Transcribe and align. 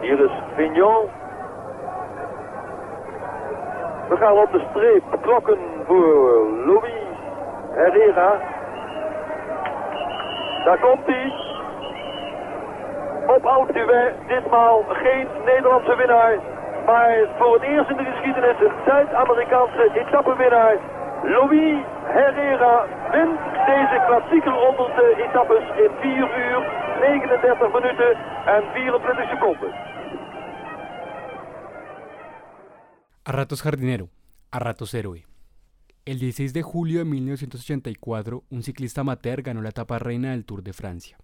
Hier 0.00 0.20
is 0.20 0.30
Vignon. 0.56 1.10
We 4.08 4.16
gaan 4.16 4.38
op 4.38 4.52
de 4.52 4.62
streep. 4.70 5.02
Klokken 5.20 5.58
voor 5.86 6.46
Louis 6.66 6.92
Herrera. 7.70 8.40
Daar 10.64 10.78
komt 10.78 11.06
hij. 11.06 11.32
Op 13.26 13.46
Oud-Duvet. 13.46 14.14
Ditmaal 14.28 14.84
geen 14.88 15.26
Nederlandse 15.44 15.96
winnaar. 15.96 16.38
Maar 16.86 17.16
voor 17.38 17.54
het 17.54 17.62
eerst 17.62 17.90
in 17.90 17.96
de 17.96 18.04
geschiedenis 18.04 18.60
een 18.60 18.72
Zuid-Amerikaanse 18.86 19.90
etappenwinnaar. 19.94 20.76
Louis 21.24 21.82
Herrera 22.14 22.74
wint 23.12 23.40
deze 23.66 23.98
klassieke 24.06 24.50
ronde 24.50 24.86
etappes 25.26 25.66
in 25.84 25.92
4 26.00 26.30
uur, 26.44 26.60
39 27.00 27.72
minuten 27.72 28.10
en 28.46 28.62
24 28.72 29.28
seconden. 29.28 29.72
A 33.22 33.32
ratos 33.32 33.62
jardinero, 33.62 34.08
a 34.50 34.58
ratos 34.58 34.94
héroe. 34.94 35.24
El 36.04 36.18
16 36.18 36.52
de 36.52 36.62
julio 36.62 36.98
de 37.00 37.04
1984, 37.04 38.44
un 38.48 38.62
ciclista 38.62 39.00
amateur 39.00 39.42
ganó 39.42 39.60
la 39.60 39.68
etapa 39.70 39.98
reina 39.98 40.30
del 40.30 40.44
Tour 40.44 40.62
de 40.62 40.72
Francia. 40.72 41.18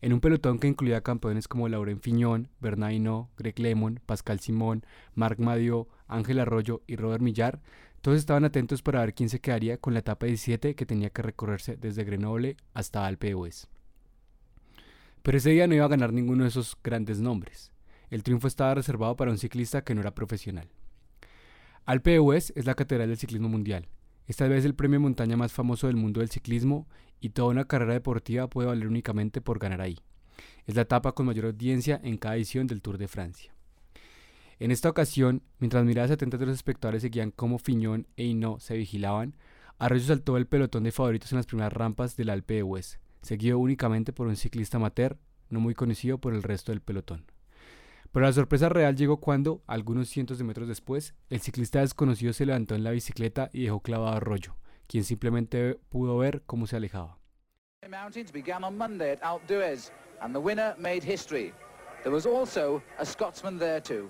En 0.00 0.12
un 0.12 0.20
pelotón 0.20 0.58
que 0.58 0.68
incluía 0.68 1.00
campeones 1.00 1.48
como 1.48 1.68
Laurent 1.68 2.02
Fignon, 2.02 2.48
Bernard 2.60 2.92
Hinault, 2.92 3.28
Greg 3.36 3.58
Lemon, 3.58 4.00
Pascal 4.06 4.38
Simon, 4.38 4.84
Marc 5.14 5.38
Madiot, 5.38 5.88
Ángel 6.06 6.38
Arroyo 6.38 6.82
y 6.86 6.96
Robert 6.96 7.22
Millar, 7.22 7.60
todos 8.00 8.18
estaban 8.18 8.44
atentos 8.44 8.82
para 8.82 9.00
ver 9.00 9.14
quién 9.14 9.28
se 9.28 9.40
quedaría 9.40 9.78
con 9.78 9.92
la 9.92 10.00
etapa 10.00 10.26
17 10.26 10.74
que 10.74 10.86
tenía 10.86 11.10
que 11.10 11.22
recorrerse 11.22 11.76
desde 11.76 12.04
Grenoble 12.04 12.56
hasta 12.72 13.04
Alpe 13.04 13.32
d'Huez. 13.32 13.66
Pero 15.22 15.38
ese 15.38 15.50
día 15.50 15.66
no 15.66 15.74
iba 15.74 15.84
a 15.84 15.88
ganar 15.88 16.12
ninguno 16.12 16.44
de 16.44 16.48
esos 16.48 16.76
grandes 16.82 17.20
nombres. 17.20 17.72
El 18.08 18.22
triunfo 18.22 18.46
estaba 18.46 18.74
reservado 18.74 19.16
para 19.16 19.30
un 19.30 19.38
ciclista 19.38 19.82
que 19.82 19.94
no 19.94 20.00
era 20.00 20.14
profesional. 20.14 20.68
Alpe 21.84 22.16
d'Huez 22.16 22.52
es 22.54 22.66
la 22.66 22.74
catedral 22.74 23.08
del 23.08 23.18
ciclismo 23.18 23.48
mundial. 23.48 23.88
Esta 24.26 24.46
vez 24.46 24.64
el 24.64 24.74
premio 24.74 25.00
montaña 25.00 25.36
más 25.36 25.52
famoso 25.52 25.86
del 25.86 25.96
mundo 25.96 26.20
del 26.20 26.30
ciclismo 26.30 26.86
y 27.20 27.30
toda 27.30 27.48
una 27.48 27.64
carrera 27.64 27.94
deportiva 27.94 28.48
puede 28.48 28.68
valer 28.68 28.86
únicamente 28.86 29.40
por 29.40 29.58
ganar 29.58 29.80
ahí. 29.80 29.98
Es 30.66 30.76
la 30.76 30.82
etapa 30.82 31.12
con 31.12 31.26
mayor 31.26 31.46
audiencia 31.46 32.00
en 32.04 32.16
cada 32.16 32.36
edición 32.36 32.66
del 32.66 32.82
Tour 32.82 32.98
de 32.98 33.08
Francia. 33.08 33.57
En 34.60 34.72
esta 34.72 34.88
ocasión, 34.88 35.42
mientras 35.60 35.84
miradas 35.84 36.10
atentas 36.10 36.40
de 36.40 36.46
los 36.46 36.56
espectadores 36.56 37.02
seguían 37.02 37.30
cómo 37.30 37.58
Fiñón 37.58 38.08
e 38.16 38.24
Hinault 38.24 38.60
se 38.60 38.76
vigilaban, 38.76 39.36
Arroyo 39.78 40.04
saltó 40.04 40.36
el 40.36 40.48
pelotón 40.48 40.82
de 40.82 40.90
favoritos 40.90 41.30
en 41.30 41.36
las 41.36 41.46
primeras 41.46 41.72
rampas 41.72 42.16
del 42.16 42.30
Alpe 42.30 42.58
d'Huez, 42.58 42.98
seguido 43.22 43.58
únicamente 43.58 44.12
por 44.12 44.26
un 44.26 44.34
ciclista 44.34 44.78
amateur 44.78 45.16
no 45.48 45.60
muy 45.60 45.74
conocido 45.74 46.18
por 46.18 46.34
el 46.34 46.42
resto 46.42 46.72
del 46.72 46.80
pelotón. 46.80 47.24
Pero 48.10 48.26
la 48.26 48.32
sorpresa 48.32 48.68
real 48.68 48.96
llegó 48.96 49.18
cuando, 49.18 49.62
algunos 49.66 50.08
cientos 50.08 50.38
de 50.38 50.44
metros 50.44 50.66
después, 50.66 51.14
el 51.30 51.40
ciclista 51.40 51.80
desconocido 51.80 52.32
se 52.32 52.46
levantó 52.46 52.74
en 52.74 52.82
la 52.82 52.90
bicicleta 52.90 53.50
y 53.52 53.62
dejó 53.64 53.80
clavado 53.80 54.16
a 54.16 54.20
Rollo, 54.20 54.56
quien 54.88 55.04
simplemente 55.04 55.78
pudo 55.88 56.18
ver 56.18 56.42
cómo 56.46 56.66
se 56.66 56.76
alejaba. 56.76 57.18
Alpe 57.82 58.02
the. 61.00 61.52
There 62.02 62.12
was 62.12 62.26
also 62.26 62.82
a 62.98 63.04
Scotsman 63.04 63.58
there 63.58 63.80
too. 63.80 64.08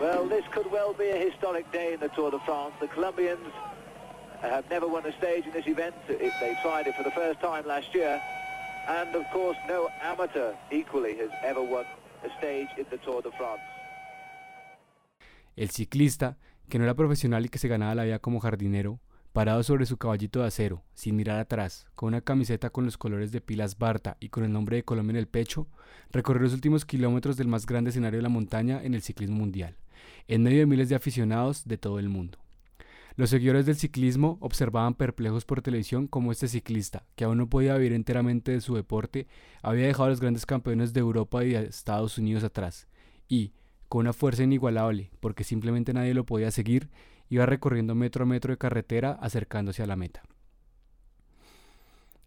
Well, 0.00 0.28
this 0.28 0.44
could 0.52 0.70
well 0.70 0.92
be 0.92 1.08
a 1.10 1.16
historic 1.16 1.70
day 1.72 1.94
in 1.94 2.00
the 2.00 2.08
Tour 2.08 2.30
de 2.30 2.38
France. 2.40 2.74
The 2.80 2.88
Colombians 2.88 3.52
have 4.40 4.68
never 4.70 4.86
won 4.86 5.06
a 5.06 5.12
stage 5.16 5.46
in 5.46 5.52
this 5.52 5.66
event. 5.66 5.94
They 6.06 6.56
tried 6.62 6.86
it 6.86 6.94
for 6.94 7.02
the 7.02 7.10
first 7.10 7.40
time 7.40 7.66
last 7.66 7.94
year. 7.94 8.20
And, 8.88 9.14
of 9.16 9.24
course, 9.32 9.56
no 9.66 9.88
amateur 10.02 10.54
equally 10.70 11.16
has 11.18 11.30
ever 11.42 11.62
won 11.62 11.86
el 15.56 15.70
ciclista, 15.70 16.36
que 16.68 16.78
no 16.78 16.84
era 16.84 16.94
profesional 16.94 17.44
y 17.44 17.48
que 17.48 17.58
se 17.58 17.68
ganaba 17.68 17.94
la 17.94 18.04
vida 18.04 18.18
como 18.18 18.40
jardinero, 18.40 19.00
parado 19.32 19.62
sobre 19.62 19.86
su 19.86 19.96
caballito 19.96 20.40
de 20.40 20.46
acero, 20.46 20.82
sin 20.94 21.16
mirar 21.16 21.38
atrás, 21.38 21.86
con 21.94 22.08
una 22.08 22.20
camiseta 22.20 22.70
con 22.70 22.84
los 22.84 22.98
colores 22.98 23.32
de 23.32 23.40
pilas 23.40 23.78
Barta 23.78 24.16
y 24.20 24.28
con 24.30 24.44
el 24.44 24.52
nombre 24.52 24.76
de 24.76 24.84
Colombia 24.84 25.12
en 25.12 25.16
el 25.16 25.28
pecho, 25.28 25.68
recorrió 26.10 26.42
los 26.42 26.54
últimos 26.54 26.84
kilómetros 26.84 27.36
del 27.36 27.48
más 27.48 27.66
grande 27.66 27.90
escenario 27.90 28.18
de 28.18 28.22
la 28.22 28.28
montaña 28.28 28.82
en 28.82 28.94
el 28.94 29.02
ciclismo 29.02 29.36
mundial, 29.36 29.76
en 30.28 30.42
medio 30.42 30.60
de 30.60 30.66
miles 30.66 30.88
de 30.88 30.94
aficionados 30.94 31.66
de 31.66 31.78
todo 31.78 31.98
el 31.98 32.08
mundo. 32.08 32.38
Los 33.16 33.30
seguidores 33.30 33.64
del 33.64 33.76
ciclismo 33.76 34.36
observaban 34.40 34.94
perplejos 34.94 35.46
por 35.46 35.62
televisión 35.62 36.06
cómo 36.06 36.32
este 36.32 36.48
ciclista, 36.48 37.04
que 37.14 37.24
aún 37.24 37.38
no 37.38 37.48
podía 37.48 37.74
vivir 37.76 37.94
enteramente 37.94 38.52
de 38.52 38.60
su 38.60 38.74
deporte, 38.74 39.26
había 39.62 39.86
dejado 39.86 40.04
a 40.04 40.10
los 40.10 40.20
grandes 40.20 40.44
campeones 40.44 40.92
de 40.92 41.00
Europa 41.00 41.42
y 41.42 41.50
de 41.50 41.64
Estados 41.64 42.18
Unidos 42.18 42.44
atrás, 42.44 42.88
y, 43.26 43.52
con 43.88 44.00
una 44.00 44.12
fuerza 44.12 44.42
inigualable, 44.42 45.10
porque 45.20 45.44
simplemente 45.44 45.94
nadie 45.94 46.12
lo 46.12 46.26
podía 46.26 46.50
seguir, 46.50 46.90
iba 47.30 47.46
recorriendo 47.46 47.94
metro 47.94 48.24
a 48.24 48.26
metro 48.26 48.52
de 48.52 48.58
carretera 48.58 49.12
acercándose 49.12 49.82
a 49.82 49.86
la 49.86 49.96
meta. 49.96 50.22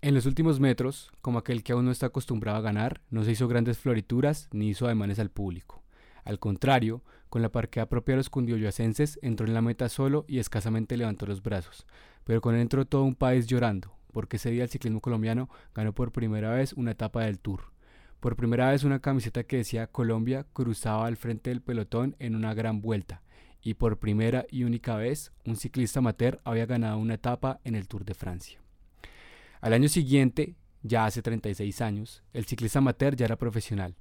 En 0.01 0.15
los 0.15 0.25
últimos 0.25 0.59
metros, 0.59 1.11
como 1.21 1.39
aquel 1.39 1.61
que 1.61 1.73
aún 1.73 1.85
no 1.85 1.91
está 1.91 2.07
acostumbrado 2.07 2.57
a 2.57 2.61
ganar, 2.61 3.01
no 3.11 3.23
se 3.23 3.31
hizo 3.31 3.47
grandes 3.47 3.77
florituras 3.77 4.47
ni 4.53 4.69
hizo 4.69 4.85
ademanes 4.85 5.19
al 5.19 5.29
público. 5.29 5.83
Al 6.23 6.39
contrario, 6.39 7.03
con 7.29 7.41
la 7.41 7.49
parquea 7.49 7.87
propia 7.87 8.13
de 8.13 8.17
los 8.17 8.29
cundioyacenses, 8.29 9.19
entró 9.21 9.45
en 9.45 9.53
la 9.53 9.61
meta 9.61 9.87
solo 9.89 10.25
y 10.27 10.39
escasamente 10.39 10.97
levantó 10.97 11.25
los 11.25 11.41
brazos, 11.41 11.85
pero 12.23 12.41
con 12.41 12.55
él 12.55 12.61
entró 12.61 12.85
todo 12.85 13.03
un 13.03 13.15
país 13.15 13.47
llorando, 13.47 13.93
porque 14.11 14.37
ese 14.37 14.51
día 14.51 14.63
el 14.63 14.69
ciclismo 14.69 15.01
colombiano 15.01 15.49
ganó 15.73 15.93
por 15.93 16.11
primera 16.11 16.51
vez 16.51 16.73
una 16.73 16.91
etapa 16.91 17.23
del 17.23 17.39
Tour. 17.39 17.71
Por 18.19 18.35
primera 18.35 18.71
vez 18.71 18.83
una 18.83 18.99
camiseta 18.99 19.43
que 19.43 19.57
decía 19.57 19.87
Colombia 19.87 20.45
cruzaba 20.53 21.07
al 21.07 21.15
frente 21.15 21.51
del 21.51 21.61
pelotón 21.61 22.15
en 22.19 22.35
una 22.35 22.53
gran 22.53 22.81
vuelta, 22.81 23.21
y 23.61 23.75
por 23.75 23.99
primera 23.99 24.45
y 24.49 24.63
única 24.63 24.95
vez 24.95 25.31
un 25.45 25.55
ciclista 25.55 25.99
amateur 25.99 26.39
había 26.43 26.65
ganado 26.65 26.97
una 26.97 27.15
etapa 27.15 27.59
en 27.63 27.75
el 27.75 27.87
Tour 27.87 28.05
de 28.05 28.13
Francia. 28.13 28.59
Al 29.61 29.73
año 29.73 29.89
siguiente, 29.89 30.55
ya 30.81 31.05
hace 31.05 31.21
36 31.21 31.81
años, 31.81 32.23
el 32.33 32.45
ciclista 32.45 32.79
amateur 32.79 33.15
ya 33.15 33.25
era 33.25 33.35
profesional, 33.35 33.95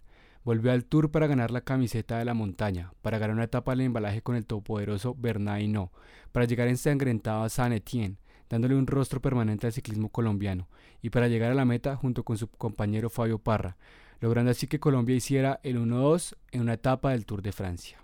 Volvió 0.48 0.72
al 0.72 0.86
Tour 0.86 1.10
para 1.10 1.26
ganar 1.26 1.50
la 1.50 1.60
camiseta 1.60 2.16
de 2.16 2.25
la 2.25 2.32
montaña, 2.32 2.94
para 3.03 3.19
ganar 3.19 3.36
una 3.36 3.44
etapa 3.44 3.72
al 3.72 3.82
embalaje 3.82 4.22
con 4.22 4.34
el 4.34 4.47
todopoderoso 4.47 5.14
Bernard 5.14 5.60
Hinault, 5.60 5.92
para 6.32 6.47
llegar 6.47 6.69
ensangrentado 6.69 7.42
a 7.42 7.50
Saint 7.50 7.75
Etienne, 7.75 8.16
dándole 8.48 8.75
un 8.75 8.87
rostro 8.87 9.20
permanente 9.20 9.66
al 9.66 9.75
ciclismo 9.75 10.08
colombiano, 10.08 10.66
y 11.03 11.10
para 11.10 11.28
llegar 11.28 11.53
a 11.53 11.54
la 11.54 11.66
meta 11.66 11.97
junto 11.97 12.25
con 12.25 12.38
su 12.38 12.48
compañero 12.48 13.10
Fabio 13.10 13.38
Parra, 13.38 13.76
logrando 14.20 14.50
así 14.50 14.69
que 14.69 14.81
Colombia 14.81 15.16
hiciera 15.16 15.60
el 15.64 15.78
1-2 15.78 16.34
en 16.53 16.62
una 16.62 16.72
etapa 16.72 17.10
del 17.10 17.26
Tour 17.26 17.42
de 17.42 17.53
Francia. 17.53 17.98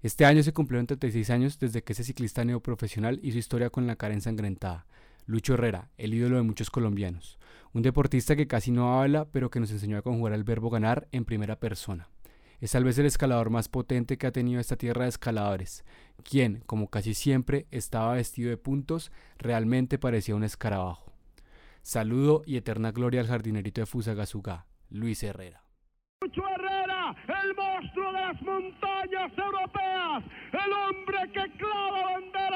Este 0.00 0.26
año 0.26 0.44
se 0.44 0.52
cumplieron 0.52 0.86
36 0.86 1.28
años 1.30 1.58
desde 1.58 1.82
que 1.82 1.94
ese 1.94 2.04
ciclista 2.04 2.44
neoprofesional 2.44 3.18
hizo 3.24 3.38
historia 3.38 3.70
con 3.70 3.88
la 3.88 3.96
cara 3.96 4.14
ensangrentada, 4.14 4.86
Lucho 5.26 5.54
Herrera, 5.54 5.88
el 5.98 6.14
ídolo 6.14 6.36
de 6.36 6.42
muchos 6.42 6.70
colombianos, 6.70 7.36
un 7.74 7.82
deportista 7.82 8.36
que 8.36 8.46
casi 8.46 8.70
no 8.70 9.00
habla, 9.00 9.26
pero 9.26 9.50
que 9.50 9.60
nos 9.60 9.70
enseñó 9.72 9.98
a 9.98 10.02
conjugar 10.02 10.32
el 10.32 10.44
verbo 10.44 10.70
ganar 10.70 11.08
en 11.10 11.24
primera 11.24 11.58
persona. 11.58 12.08
Es 12.60 12.70
tal 12.70 12.84
vez 12.84 12.96
el 12.98 13.06
escalador 13.06 13.50
más 13.50 13.68
potente 13.68 14.16
que 14.16 14.28
ha 14.28 14.32
tenido 14.32 14.60
esta 14.60 14.76
tierra 14.76 15.02
de 15.02 15.10
escaladores, 15.10 15.84
quien, 16.22 16.62
como 16.66 16.88
casi 16.88 17.12
siempre, 17.14 17.66
estaba 17.72 18.14
vestido 18.14 18.48
de 18.48 18.56
puntos, 18.56 19.10
realmente 19.38 19.98
parecía 19.98 20.36
un 20.36 20.44
escarabajo. 20.44 21.12
Saludo 21.82 22.42
y 22.46 22.56
eterna 22.56 22.92
gloria 22.92 23.20
al 23.20 23.26
jardinerito 23.26 23.80
de 23.82 23.86
Fusagasugá, 23.86 24.66
Luis 24.88 25.22
Herrera. 25.24 25.64
Lucho 26.22 26.42
Herrera, 26.48 27.14
el 27.42 27.54
monstruo 27.54 28.12
de 28.12 28.20
las 28.20 28.40
montañas 28.40 29.32
europeas, 29.36 30.24
el 30.52 30.72
hombre 30.72 31.18
que 31.34 31.58
clava 31.58 32.14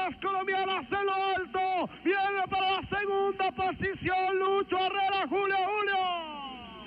banderas 0.09 0.15
colombianas 0.21 0.85
en 0.91 1.05
lo 1.05 1.13
alto, 1.13 1.89
viene 2.03 2.47
para 2.49 2.71
la 2.71 2.87
segunda 2.87 3.51
posición, 3.51 4.39
Lucho 4.39 4.77
Herrera, 4.77 5.27
Julio, 5.27 5.55
Julio. 5.57 5.97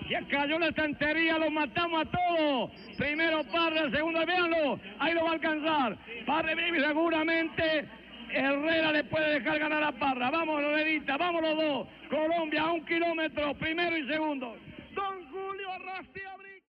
Se 0.08 0.26
cayó 0.26 0.58
la 0.58 0.68
estantería, 0.68 1.38
lo 1.38 1.50
matamos 1.50 2.02
a 2.02 2.10
todos. 2.10 2.70
Primero 2.98 3.44
Parra, 3.44 3.90
segundo, 3.90 4.26
véanlo, 4.26 4.78
ahí 4.98 5.14
lo 5.14 5.24
va 5.24 5.30
a 5.30 5.32
alcanzar. 5.34 5.96
Parra 6.26 6.54
vive 6.54 6.80
seguramente 6.84 7.88
Herrera 8.30 8.92
le 8.92 9.04
puede 9.04 9.40
dejar 9.40 9.58
ganar 9.58 9.82
a 9.82 9.92
Parra. 9.92 10.30
Vamos, 10.30 10.60
Lorelita, 10.60 11.16
vamos 11.16 11.42
los 11.42 11.56
dos. 11.56 11.88
Colombia 12.10 12.62
a 12.62 12.72
un 12.72 12.84
kilómetro, 12.84 13.54
primero 13.54 13.96
y 13.96 14.06
segundo. 14.06 14.56
Don 14.94 15.30
Julio 15.30 15.70
Arrastia. 15.70 16.31